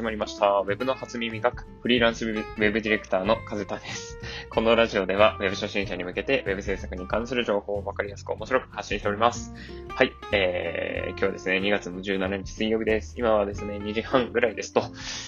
[0.00, 0.46] 始まりました。
[0.60, 4.16] ウェブの初耳学、フリーランスウェブディレクターの風田です。
[4.48, 9.52] このラジオでは、ウェブ初心者に向けて、ウェブ制作に関する情報をわかりやすく面白く発信しております。
[9.90, 13.14] はい、えー、今日はですね、2月の17日水曜日です。
[13.18, 14.80] 今はですね、2時半ぐらいですと、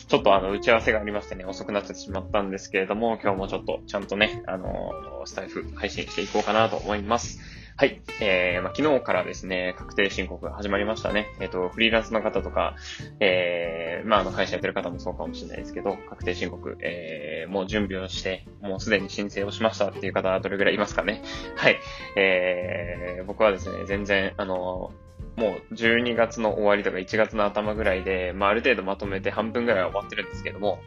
[0.09, 4.93] ちょっとあの、打ち合わせがありましてね、遅くなってしまったんですけれども、今日もちょっと、ちゃんとね、あの、
[5.27, 7.63] スタイフ配信していこうかなと思います。
[7.75, 8.03] はい。
[8.21, 11.27] えー、まあ、昨日からですね、確定申告が始まりましたね。
[11.41, 12.77] えっ、ー、と、フリーランスの方とか、
[13.19, 13.62] えー、
[14.05, 21.23] まあ、あの、会社やってる方もそうかもしれないですけど、確定申告、えー、もう準備をして、もうすでに申請をしましたっていう方は、どれぐらいいますかね？
[21.57, 21.79] はい。
[22.17, 24.93] えー、僕はですね、全然、あの、
[25.37, 30.81] もう12月の終わりとか1月の頭ぐらいで、まあ、ある程度まとめて半分ぐらいは終わってるんですけども、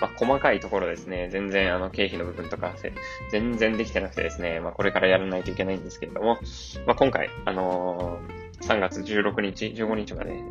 [0.00, 2.74] まあ、細かいところですね、全然あの経費の部分とか、
[3.30, 6.38] 全然できてなくてですね、まあ、これからやらないといけないんですけれども、
[6.86, 10.42] まあ、今回、あのー、3月16日、15日まで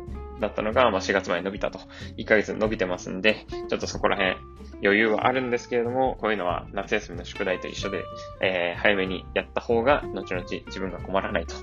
[0.42, 1.80] だったのが、まあ、4月まで伸びたと。
[2.18, 4.36] 1ヶ月伸びてますんで、ちょっとそこら辺
[4.84, 8.04] 余裕はあるんですけれども、こういうのは夏休みの宿題と一緒で、
[8.42, 11.54] えー、早めにやった方が、後々自分が困らないと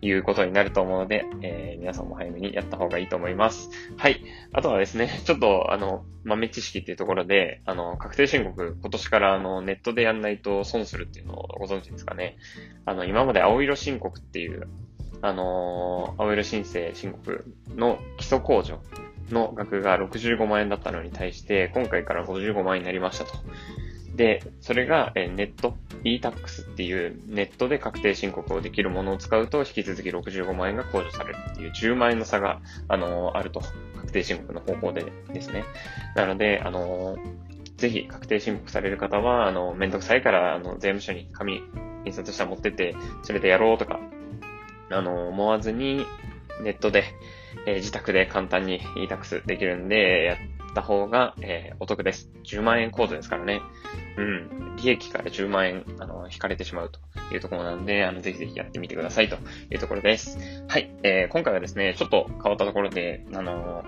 [0.00, 3.70] いうことになると思うので、えー、皆さんも早めにやった方がいいと思います。
[3.96, 4.22] はい。
[4.52, 12.36] あとはですね、ちょっと、あの、豆知識っていうところで、あの、確定申告、今年からあの、ネットでやんないと損するっていうのをご存知ですかね。
[12.84, 14.68] あの、今まで青色申告っていう、
[15.22, 18.80] あの青色申請申告の基礎控除
[19.30, 23.32] の額が65万円だったのに対して、今回から55万円になりましたと。
[24.18, 33.62] で、それが、えネット、e-tax っていうネットで確定申告をできるものを使うと、引き続き65万円が控除されるっていう10万円の差が、あのー、あると。
[33.96, 35.64] 確定申告の方法でですね。
[36.16, 37.20] なので、あのー、
[37.76, 41.62] ぜひ確定申告される方は、あの、めんどくさいから、あの、税務署に紙、
[42.04, 44.00] 印刷したら持ってって、それでやろうとか、
[44.90, 46.06] あの、思わずに、
[46.62, 47.04] ネットで、
[47.66, 50.36] えー、自宅で簡単に e-tax できるんで、やっ
[50.74, 52.30] た方が、えー、お得です。
[52.44, 53.60] 10万円控除ですからね。
[54.16, 54.76] うん。
[54.76, 57.00] 利益から10万円、あの、引かれてしまうと
[57.34, 59.36] いうところなんで、あの、ぜひぜひやってみてくださいと
[59.70, 60.38] いうところです。
[60.68, 60.90] はい。
[61.02, 63.84] えー、今回はですね、ちょっと変わったところで、あの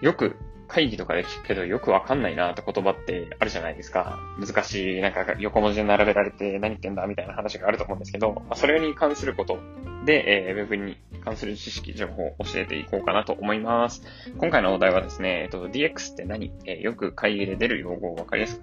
[0.00, 0.36] よく
[0.70, 4.20] 会議とかで聞くけどよくわかんないなって言葉ってあるじゃないですか。
[4.38, 9.58] 難しい、なんか横文字で並べられて何言ってんだみたいな話があると思うんですけど、まあ、それに関すること
[10.04, 14.02] で、えー、ウェブに関する知識、情報を教えていこうかなと思います。
[14.38, 18.62] 今回のお題はですね、えっと、DX って何、えー、よく会議で出る用語をわかりやすく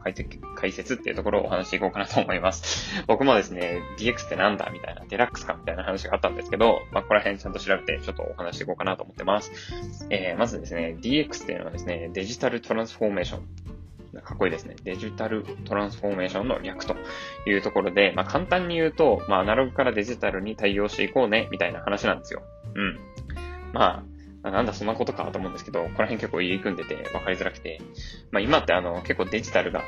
[0.56, 3.04] 解説っていうところをお話していこうかなと思います。
[3.08, 9.52] 僕もですね、DX ってなんだみたいな、デラックスかみたいな話があったんですけど、まあ、ここら辺ちゃんと調べてちょっとお話していこうかなと思ってます。
[10.10, 13.68] えー、まずですね、DX っていうのはですね、デジタルトランスフォーメーション
[14.22, 14.76] かっこいいですね。
[14.84, 16.96] デジタルトランスフォーメーションの略と
[17.46, 22.42] いうところで、まあ簡単に言うと、まあアナログからデジタルに対応していこうね、みたいな話なんですよ。
[22.76, 23.00] うん。
[23.74, 24.04] ま
[24.44, 27.82] あ、なんだそんなことかと思うんですけど、ここら辺結構入り組んでて分かりづらくて、
[28.32, 29.84] まあ今ってあの結構デジタルが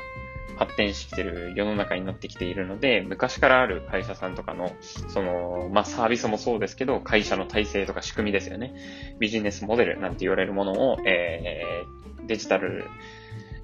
[0.60, 4.72] 発展してきてる世の中になってきているので、昔からある会社さんとかの、
[5.08, 8.74] その、まあ、サービスもそうですけど、会社の体制とか仕組みですよね。
[9.18, 11.99] ビジネスモデルなんて言われるものを、えー、
[12.30, 12.84] デジタル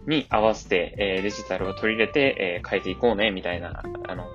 [0.08, 4.26] に合わせて、えー、デジタルを取り入れて、えー、変えていこうね、みたいな、あの、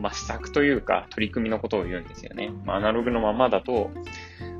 [0.00, 2.50] まあ、施策というか、取り組みのことを言うんですよね。
[2.64, 3.90] まあ、アナログのままだと、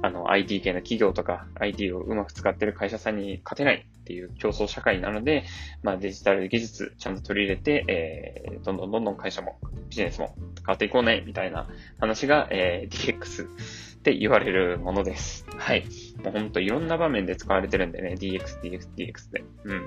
[0.02, 5.44] あの、IT 系の企業とか、IT をうまく使ってる会社さんに勝てないっていう競争社会なので、
[5.82, 11.68] まあ、デジタル技術ちゃんと取り入れて、えー、どんどんどんどん会社も、ビジネスも変わっていこうね、みたいな
[11.98, 15.46] 話が、えー、DX って言われるものです。
[15.56, 15.86] はい。
[16.24, 19.44] もうほんといろんな場面で使われてるんでね、DX、DX、DX で。
[19.64, 19.86] うん。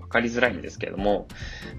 [0.00, 1.26] わかりづらいんですけれども、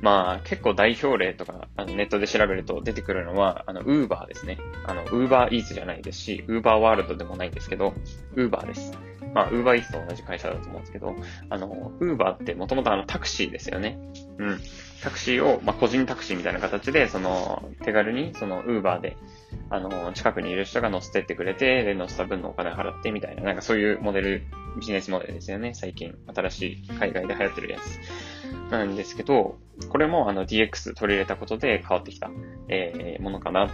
[0.02, 4.58] まあ結構代表例とかあのネットで調べると出てくるのは、あの、ウーバーですね。
[4.86, 7.94] あの、ウーバーイーツじゃないですし、ウーバーワールドでもないんですけど、
[8.36, 8.92] ウーバーです。
[9.34, 11.16] まあ、ウーバーイーツと同じ会社だと思うんですけど、
[11.50, 14.00] あの、ウーバーってもともとあのタクシーですよね。
[14.38, 14.60] うん。
[15.02, 19.18] タクシーを、まあ、個人タクシーみたいな形で、その、手軽に、その、ウーバーで、
[19.70, 24.44] あの、近くにいる人が乗せてってくれて、で、乗せた分のお金払ってみたいな、なんかそういうモデル、
[24.80, 25.74] ビジネスモデルですよね。
[25.74, 28.00] 最近、新しい海外で流行ってるやつ。
[28.72, 29.58] なんですけど、
[29.90, 32.32] これもあの DX 取り入れたことで変わってきた、
[32.70, 33.70] えー、ものかな。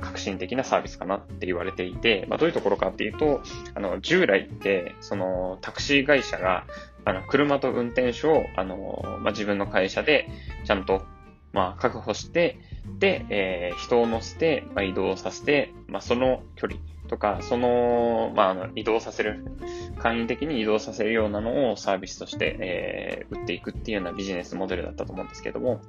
[0.00, 3.40] 革新的なサービスかなって言われていて、まあ、どういうところかっていうと、
[3.74, 6.66] あの、従来って、その、タクシー会社が、
[7.06, 10.28] あの、車と運転手を、あの、まあ、自分の会社で、
[10.64, 11.02] ちゃんと、
[11.52, 12.58] まあ、確保して、
[12.98, 19.44] で、えー、人を乗せて、まあ、移動させて、まあ、その距離とか、その、まあ、あの、移動させる、
[19.98, 25.82] 簡易的に移動させるようなのをサービスとして、えー、売っていくっていうようなビジネスモデルだったと思うんですけども、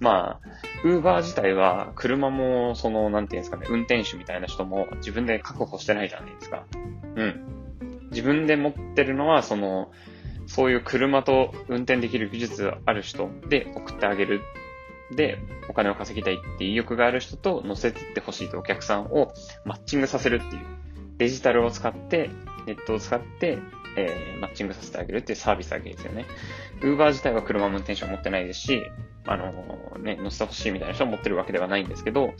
[0.00, 0.48] まあ、
[0.84, 6.66] ウーバー自体は、車も、その、なんていうんですかね、運転手みたいな人も自分で確保してないじゃないですか。
[7.16, 7.62] うん。
[8.10, 9.90] 自分で持ってるのは、その、
[10.46, 14.40] そういう車と運転できる技術ある人で送ってあげる。
[15.10, 19.32] で、お金を稼ぎたいって意欲がある人と乗せてってほしいとお客さんを
[19.64, 20.62] マッチングさせるっていう。
[21.18, 22.30] デジタルを使って、
[22.66, 23.58] ネットを使って、
[23.96, 26.24] えー、マッチングさせてあげるっていうサービスだけですよね。
[26.82, 28.82] ウーバー自体は車も運転手を持ってないですし、
[29.26, 32.32] あのー、ね、乗せてほしいみたいな人を持ってるわけではないんですけど、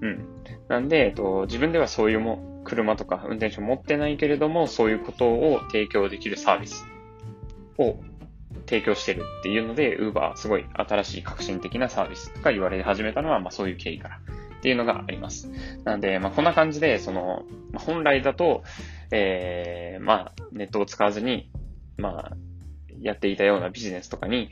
[0.00, 0.26] うん。
[0.68, 6.86] なんで、えっと、自分ではそういうも、車とか運転手を持ってないけれども、そういうことを提供できるサービス
[7.78, 7.98] を
[8.66, 14.20] 提供してるっていうので、Uber すごい新しい革新的なサービスとか言われ始めたのは、まあそういう経緯から
[14.58, 15.50] っていうのがあります。
[15.84, 17.42] なんで、まあこんな感じで、その、
[17.74, 18.62] 本来だと、
[19.10, 21.50] えー、まあネットを使わずに、
[21.98, 22.36] まあ
[23.00, 24.50] やっていたようなビジネスとかに、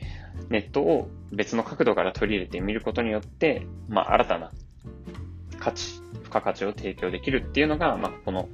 [0.50, 4.52] ネットを別の角度から取り入れてみることによって、まあ新たな
[5.62, 8.49] 価値付加価値を提供できるっていうのが、まあ、この、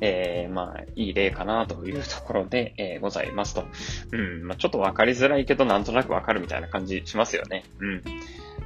[0.00, 3.64] えー、まあ、いい例かなというところで、えー、ございますと。
[4.12, 7.64] うん、まあ、ちょっとわかりづらいけど、なんとなくわかるみたいな感じしますよね。
[7.80, 8.02] うん。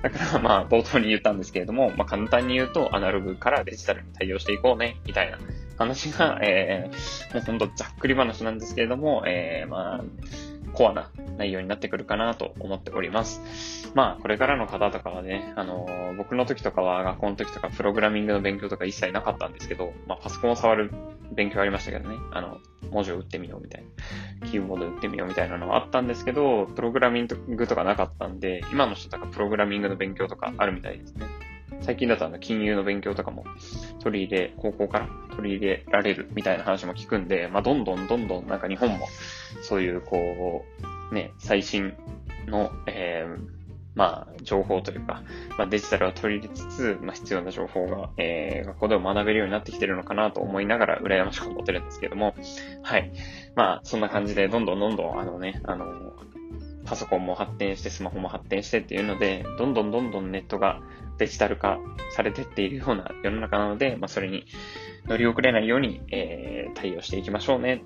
[0.02, 5.38] だからまあ、冒頭に言ったんですけれども、まあ、簡単に言うと、アナログからデジタルに対応していこうね、みたいな
[5.76, 10.04] 話が、えー、もうほんとざっくり話なんですけれども、えー、まあ、
[10.78, 13.90] コアな内容になってくるかなと思っております。
[13.94, 20.92] まあ、これからの方とかはね、あのー、僕の時とかは学校の時とかプログラミングの勉強とか一切なかったんですけど、まあ、パソコンを触る
[21.32, 22.58] 勉強ありましたけどね、あの、
[22.92, 23.84] 文字を打ってみようみたい
[24.40, 31.26] な、キーボード打ってみようみたいなのはあったんですけど、プログラミングとかなかったんで、今の人とかプログラミングの勉強とかあるみたいですね。
[31.88, 33.44] 最近だとあの金融の勉強とかも
[34.00, 39.08] 取り入れ、高校から取り入れられるみたいな話も聞くんで、まあ、どんどんどんどんなんか日本も
[39.62, 40.66] そういうこ
[41.10, 41.94] う、ね、最新
[42.46, 43.38] の、えー、
[43.94, 45.22] まあ、情報というか、
[45.56, 52.34] まあ、デジタルを取り入れつつ、まあ、必要な情報が、えー、学校でも学べるようになってきてるのかなと思いながら、羨ましく思ってるんですけども、
[52.82, 53.10] はい。
[53.56, 55.86] まあ、そんな感じで、どんどんどんどん、あのね、あの、
[56.84, 60.82] パソコンも発展して、スマホも発展してっていうので、どんどんどんどんネットが
[61.18, 61.78] デジタル化
[62.10, 64.46] されてっているような世の中なので、まあ、それに
[65.06, 67.82] 乗り遅れないように、えー、対応していきましょうね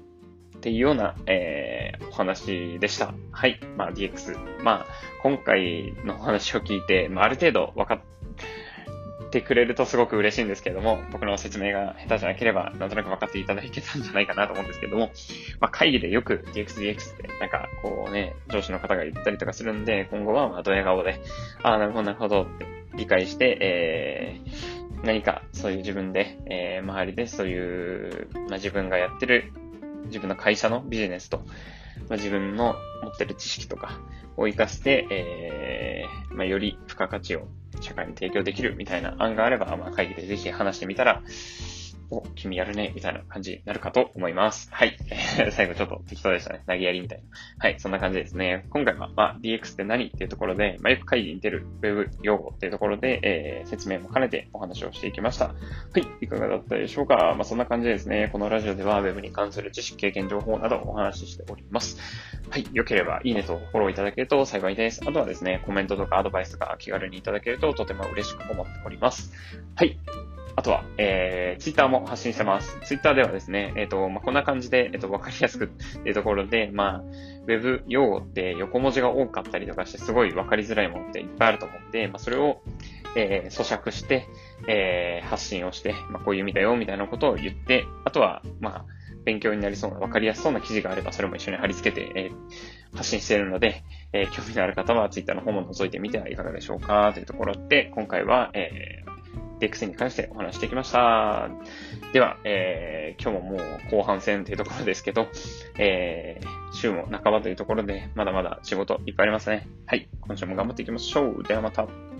[0.57, 3.15] っていうような、えー、お話でした。
[3.33, 3.59] はい。
[3.77, 4.63] まあ、DX。
[4.63, 4.87] まあ、
[5.23, 15.11] 今回のお話を聞いて、まあ、ある程度分かってくれるとすごく嬉しいんですけれども、僕の説明が下手じゃなければ、なんとなく分かっていただけたんじゃないかなと思うんですけども、
[15.59, 21.19] まあ、会議でよく DX、DX って、なんか、こうね、上司の方が言ったりとかするんで、今後は、まあ、ドヤ顔で、
[21.63, 29.53] ああ、なるほど、なるほどって理解して、えー、何かそういう自分で、えー、周りでそういう、まあ、自分がやってる、
[30.07, 31.39] 自分の会社のビジネスと、
[32.09, 33.99] まあ、自分の持ってる知識とか
[34.37, 37.49] を活かして、えー、まあ、より付加価値を
[37.81, 41.23] 社会に提供できるみたいな案があれば、まあ、会議でぜひ話してみたら、
[42.13, 44.69] お、君やるね、みたいな感じになるかと思います。
[44.71, 44.99] はい。
[45.51, 46.63] 最後ちょっと適当でしたね。
[46.67, 47.25] 投げやりみたいな。
[47.59, 47.81] はい。
[47.81, 48.67] そんな感じですね。
[48.69, 55.47] 今回は、まあ、DX って何っていうところで、まあ、よく会議に出る Web 用語っていうところで、えー、説明も兼ねてお話をしていきました。
[55.47, 55.55] は
[55.97, 56.07] い。
[56.21, 58.29] いかがだったでしょうかまあ、そんな感じですね。
[58.31, 61.99] このラジオでは Web に関する知識、経験、情報などお話ししております。
[62.51, 62.67] はい。
[62.75, 65.01] 良ければいいねとフォローいただけると幸いです。
[65.07, 69.33] あとはですね、コメントとかアドバイスとか気軽にいただけるととても嬉しく思っております。
[69.77, 69.99] はい。
[70.55, 72.79] あとは、えー、ツイッターも発信してます。
[72.85, 82.63] ツイッターではですね、えっ、ー、と、まあ、こんな感じで、えっ、ー、と、わかりやすくっていうところで、まあ、ウェブ用語って横文字が多かったりとかして、すごいわかりづらいものっていっぱいあると思うんで、まあ、それを、
[83.17, 84.29] えー、咀嚼して、
[84.69, 88.85] えー、発信をして、まあ、こういう意味だよ、みたいなことを言って、あとは、まあ、
[89.25, 99.02] 勉強になりそうな、わかりやすそうな記事があれば、それも一緒に貼り付けて、えー、発信しているので、えー、興味のある方は、ツイッターの方も覗いてみてはいかがでしょうか、というところで、今回は、え
[99.63, 101.49] DX に関してお話してきました。
[102.13, 105.29] では、えー、今日ももう後半戦というところですけど、
[105.79, 109.69] えー、週も半ばというところで、まだまだ仕事いっぱいありますね。
[109.87, 110.09] はい。
[110.21, 111.43] 今週も頑張っていきましょう。
[111.45, 112.12] ではまた。